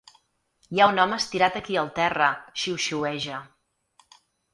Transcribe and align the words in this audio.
Hi 0.75 0.79
ha 0.79 0.85
un 0.93 1.01
home 1.03 1.19
estirat 1.23 1.59
aquí 1.59 1.77
al 1.81 1.91
terra, 1.99 2.31
xiuxiueja. 2.63 3.43